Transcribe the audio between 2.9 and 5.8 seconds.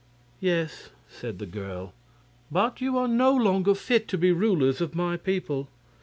are no longer fit to be rulers of my people.